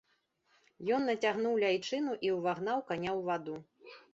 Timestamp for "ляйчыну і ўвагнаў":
1.65-2.85